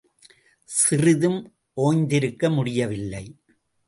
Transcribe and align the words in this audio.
சிறிதும் 0.69 1.53
ஓய்திருக்க 1.77 2.53
முடியவில்லை. 2.53 3.39